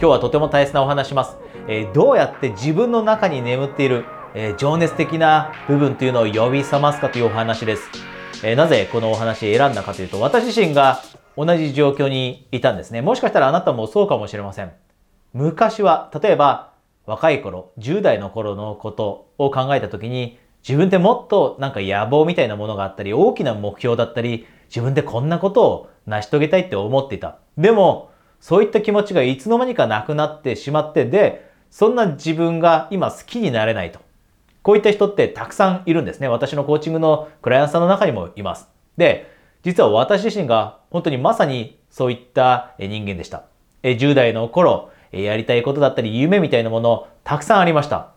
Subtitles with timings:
[0.00, 7.90] 今日はとても大切なお話します、えー、どうやって自分の中に眠っている、えー、情熱的な部分というのを呼び覚ますかというお話です、
[8.44, 11.02] えー、なぜこのお話選んだかというと私自身が
[11.36, 13.00] 同じ状況にいたんですね。
[13.00, 14.72] もしかしたらあなたもそうかもしれません。
[15.32, 16.72] 昔は例えば
[17.06, 27.38] 若い頃10代の頃のことを考えた時に自分ってもっとなんか野望みたいなものがあったり大きな目標だったり自分でこんなことを成し遂げたいって思っていた。
[27.56, 28.10] でも
[28.40, 34.00] そういった気持ちがいつの間にかなくなってしまってで、そんな自分が今好きになれないと。
[34.62, 36.28] こういった人ってたくさんいるんですね。
[36.28, 38.68] 私のコーチングのクライアントさんの中にもいます。
[38.96, 39.30] で、
[39.62, 43.44] 実は私自身が本当にまさにそういった人間でした。
[43.82, 48.10] 10代の頃、やりたいことだったり夢みたいなものたくさんありました。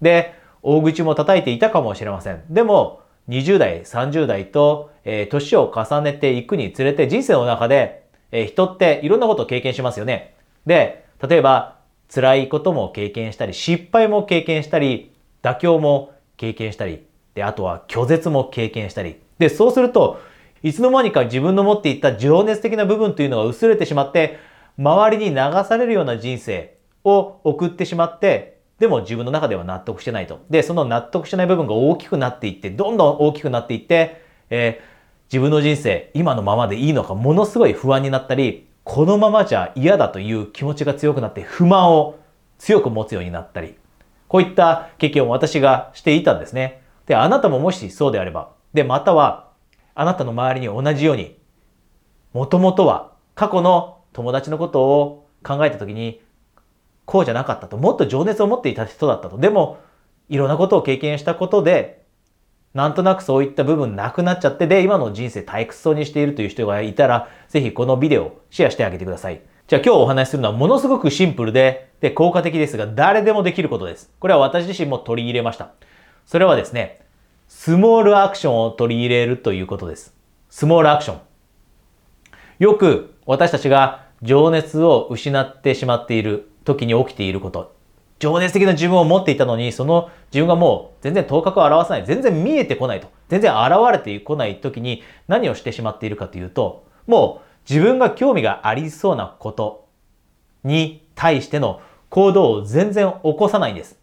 [0.00, 2.42] で、大口も叩いていたかもしれません。
[2.48, 8.01] でも、20代、30代と、えー、年を重ねていくにつれて人生の中で
[8.32, 10.34] えー、人っていろんなことを経験しますよね。
[10.66, 11.76] で、例えば
[12.12, 19.16] 辛いことも経験したり、失敗も経験したり、妥協も経験したり、で、あとは拒絶も経験したり。
[19.38, 20.20] で、そうすると、
[20.62, 24.38] いつの間にか自分の持っていた情熱的な部分というのが薄れてしまって、
[24.78, 30.40] 周りに流されるような人生を送ってしまって、でも自分の中では納得してないと。
[30.50, 34.91] で、その納得してない部分が大きくなっていって、どんどん大きくなっていって、えー
[35.32, 42.18] 自分の人生、今のままでいいのか、ものすごい不安になったり、このままじゃ嫌だという気持ちが強くなって不満を
[42.58, 43.76] 強く持つようになったり、
[44.28, 46.82] こういった経験を私がしていたんですね。
[47.06, 49.48] で、あなたももしそうであれば、で、または、
[49.94, 51.38] あなたの周りに同じように、
[52.34, 56.20] もともとは過去の友達のことを考えた時に、
[57.06, 59.38] こうじゃなかったと、もっと情熱を持っていた人だったと。
[59.38, 59.78] でも、
[60.28, 62.01] いろんなことを経験したことで、
[62.74, 69.42] なんとなくそういった部分なくなっちゃって、で、今の人生退屈そうにしているという人がいたら、ぜひこのビデオシェアしてあげてください。
[69.66, 74.10] じゃあ今日お話しするのはものすごくシンプルで、で、効果的ですが、誰でもできることです。
[74.18, 75.70] これは私自身も取り入れました。
[76.26, 77.00] それはですね、
[77.48, 80.14] スモールアクションを取り入れるということです。
[80.48, 81.20] スモールアクション。
[82.58, 87.74] よく私たちが情熱を失ってしまっている時に起きていること。
[88.22, 99.88] 情熱的な自分を持っていたのに、その自分がもう全然頭角を現さない、全然見えてこないと、全然現れてこない時に何をしてしまっているかというと、もう自分が興味がありそうなこと
[100.62, 101.80] に対しての
[102.10, 103.98] 行動を全然起こさないんです。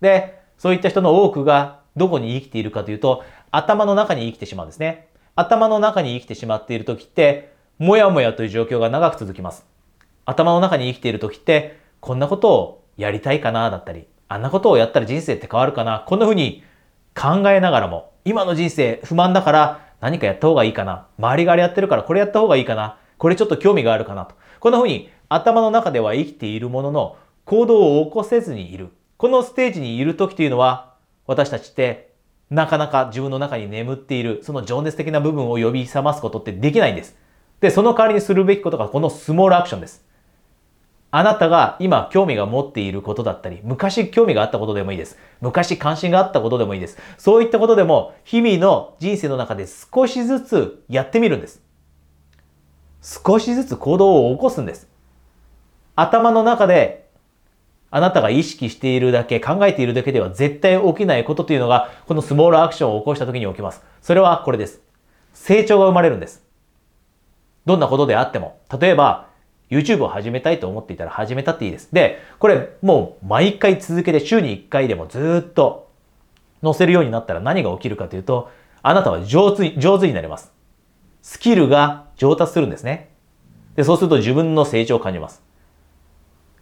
[0.00, 5.06] で、そういった人の多くがどこに生きているかというと、頭の中に生きてしまうんですね。
[5.36, 9.64] 頭の中に生きてしまっている時って、もやもやという状況が長く続きます。
[10.24, 16.62] 頭の中に生きている時って、こんなことをやりたいかなだったり、あんなことをやったら人生って変わるかな、こんな風に
[17.14, 24.34] 考えながらも、今の人生不満だから何かやった方がいいかな、周りがあれやってるからこれやった方がいいかな、これちょっと興味があるかなと。
[24.60, 28.90] こんな風に頭の中では生きているものの行動を起こせずにいる。
[29.16, 30.94] このステージにいる時というのは、
[31.26, 32.10] 私たちって
[32.50, 37.16] なかなか自分の中に眠っている、その情熱的な部分を呼び覚ますことってできないんです。
[37.60, 40.04] で、その代わりにするべきことがこのスモールアクションです。
[41.18, 45.16] あなたが今興味が持っていることだったり、昔興味があったことでもいいです。
[45.40, 46.98] 昔関心があったことでもいいです。
[47.16, 51.62] そういったことでも、日々の人生の中で少しずつやってみるんです。
[53.00, 54.90] 少しずつ行動を起こすんです。
[55.94, 57.08] 頭の中で
[57.90, 63.82] あなたが意識しているだけ、考えているだけでは絶対起きないことというのが、このスモールアクションを起こした時に起きます。
[64.02, 64.82] それはこれです。
[65.32, 66.44] 成長が生まれるんです。
[67.64, 68.58] どんなことであっても。
[68.78, 69.25] 例えば、
[69.70, 71.88] YouTube を始めたいと思っていたら始めたっていいです。
[71.92, 75.90] で、これもう毎回続けて週に1回でもずっと
[76.62, 78.50] 載せるようになったら何が起きるかというと、
[78.82, 80.52] あなたは上手上手になります。
[81.22, 83.10] スキルが上達するんですね。
[83.74, 85.42] で、そうすると自分の成長を感じます。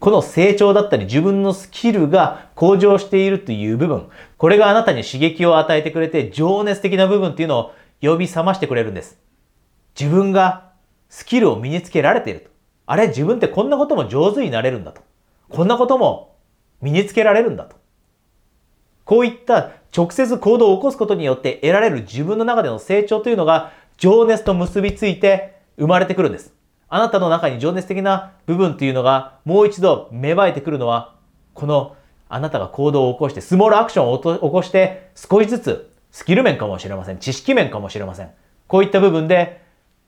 [0.00, 9.18] この成長だったり自分のスキルが向上しているという部分、これがあなたに刺激を与えてくれて情熱的な部分っていうのを呼び覚ましてくれるんです。
[9.98, 10.70] 自分が
[11.10, 12.50] スキルを身につけられていると。
[12.90, 15.00] あれ、自分ってこんなことも上手になれるんだと。
[15.48, 16.34] こんなことも
[16.82, 17.76] 身につけられるんだと。
[19.04, 26.52] こういった直接行動を起こすことによって得られる自分の中での成長というのが情熱と結びついて生まれてくるんです。
[26.88, 31.14] あなたの中に情熱的な部分というのがもう一度芽生えてくるのは、
[31.54, 31.94] この
[32.28, 37.18] あなたが行動を起こして、スモールアクションを起こして少しずつスキル面かもしれません。
[37.18, 38.30] 知識面かもしれません。
[38.66, 39.62] こういった部分で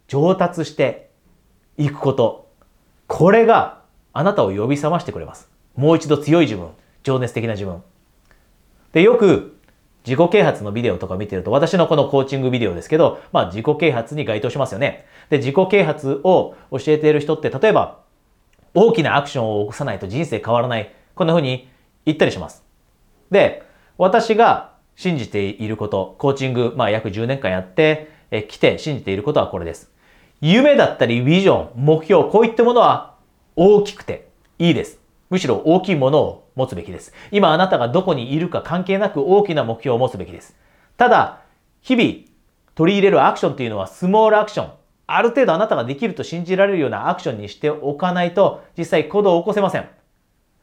[0.08, 1.10] 上達して
[1.78, 2.41] いくこと。
[3.12, 3.82] これが
[4.14, 5.50] あなたを呼び覚ましてくれます。
[5.76, 6.70] もう一度強い自分、
[7.02, 7.82] 情熱的な自分。
[8.94, 9.58] で、よく
[10.06, 15.04] 自己啓発のビデオとか見てると、私のこのコーチングビデオですけど、まあ自己啓発に該当しますよね。
[15.28, 18.00] で、自己啓発を教えている人って、例えば、
[18.72, 20.90] 大きなアクションを起こさないと人生変わらない。
[21.14, 21.68] こんな風に
[22.06, 22.64] 言ったりします。
[23.30, 23.62] で、
[23.98, 28.08] 私が信じていること、コーチング、まあ約10年間やって
[28.48, 29.91] き来て信じていることはこれです。
[30.44, 33.14] 夢だったりビジョン、目標、こういったものは
[33.54, 34.26] 大きくて
[34.58, 34.98] いいです。
[35.30, 37.12] むしろ大きいものを持つべきです。
[37.30, 40.56] 今あなたがどこにいるか関係なく大きな目標を持つべきです。
[40.96, 41.42] ただ、
[41.80, 42.10] 日々
[42.74, 44.70] 取り入れるアクションというのはスモールアクション。
[45.06, 49.88] ある程度あなたができると信じられるようなアクションにしておかないと実際行動を起こせません。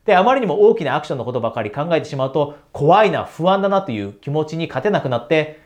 [0.03, 5.61] で、あまりにも大きなアクションのことばかり考えてしまうと怖いな、不安だなという気持ちに勝てなくなって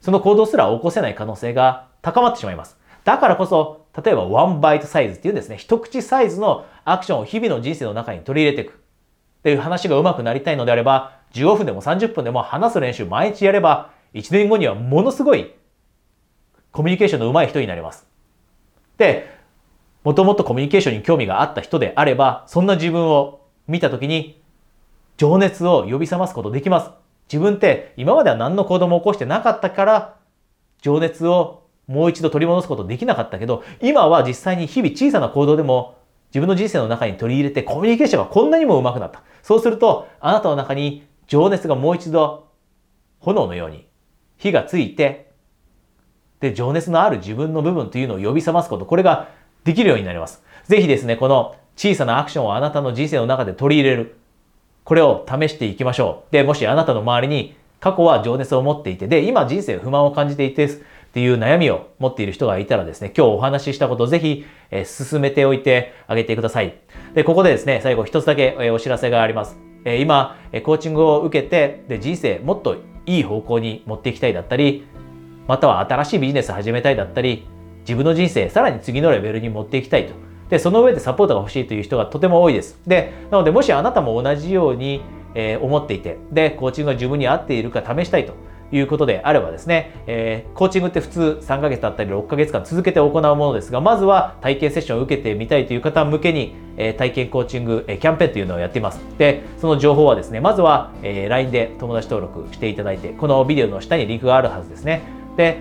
[0.00, 2.80] その行動すら起こせない可能性が高まってしまいます。
[3.04, 8.80] だからこそ、例えばワンバイトサイズっていうんですね、一口サイズのアクションを日々の人生の中に取り入れていくっ
[9.42, 15.54] ていう話が上手くなりたいのであれば、15分でも30分でも話す練習毎日やれば、1年後にはものすごい
[16.70, 18.06] コミュニケーションの上手い人になります。
[18.98, 19.28] で、
[20.04, 24.40] もともとコミュニケーションに興味があった人であれば、そんな自分を見たときに、
[25.16, 26.90] 情熱を呼び覚ますことできます。
[27.30, 30.16] 自分って今までは何の行動も起こしてなかったから、
[30.80, 31.61] 情熱を
[31.92, 35.96] もう一度取り戻すことできなかったけど、今は実際に日々小さな行動でも
[36.30, 39.22] 自分の人生の中に取り入れてコミュニケーションがこんなにも上手くなった。
[39.42, 42.48] そうすると、あなたの中に情熱がもう一度
[43.20, 43.86] 炎のように
[44.38, 45.30] 火がついて、
[46.40, 49.28] で、情熱のある自分の部分というのを呼び覚ますこと、これが
[49.64, 50.42] できるようになります。
[50.64, 54.16] ぜひですね、この小さなアクションをあなたの人生の中で取り入れる。
[54.84, 56.32] これを試していきましょう。
[56.32, 60.68] で、もしあなたの周りに過去は情熱を持っていて、で、今人生不満を感じていて、
[61.12, 66.78] っていう悩みを持っている人がいたらですね、今日お話ししたことをぜひ、え、進めておいてあげてください。
[67.12, 69.58] で、ここでですね、最後一つだけ、え、お知らせがあります。
[69.84, 74.86] え、今、えコーチングを受けて、で、人生もっといい方向に持っていきたいだったり、
[75.46, 77.46] または新しいビジネス始めたいだったり、
[77.80, 80.14] 自分の人生さらに次のレベルに持っていきたいと。
[80.48, 82.80] で、その上でサポートが欲しいという人がとても多いです。
[82.86, 85.02] で、なのでもしあなたも同じように、
[85.34, 88.34] え思っていて、で、コーチングが自分に合っているか試したいと
[88.72, 99.00] いうことであればですね、えー、コーチングって普通3ヶ月だったり6ヶ月間続けて行うものですが、まずは体験セッションを受けてみたいという方向けに、えー、体験コーチング、えー、キャンペーンというのをやっています。
[99.18, 105.02] で、その情報はですね、まずは、えー、LINE で友達登録していただいて、このビデオの下にリンクがあるはずですね。
[105.36, 105.58] で、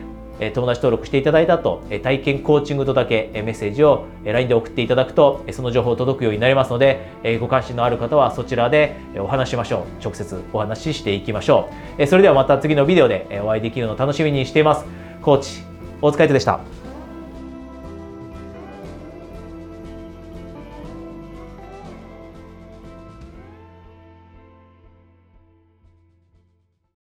[0.49, 10.03] 友達登録していただいた後、体験コーチングとだけメッセージを LINE で送っていただくと、その情報届くようになりますので、ご関心のある方はそちらでお話しましょう。
[10.03, 12.07] 直接お話ししていきましょう。
[12.07, 14.85] それではまた次のビデオでお会いできるのを楽しみにしています。
[15.21, 15.61] コーチ、
[16.01, 16.80] 大塚海人でした。